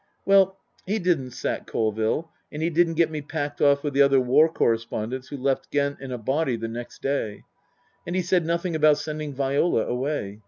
[0.25, 0.57] Well,
[0.87, 4.49] he didn't sack Colville; and he didn't get me packed off with the other war
[4.51, 7.43] correspondents who left Ghent in a body the next day.
[8.07, 10.39] And he said nothing about sending Viola away.